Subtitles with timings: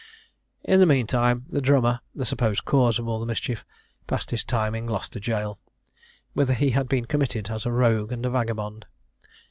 [0.63, 3.63] In the mean time, the drummer, the supposed cause of all the mischief,
[4.07, 5.59] passed his time in Gloucester gaol,
[6.33, 8.87] whither he had been committed as a rogue and a vagabond.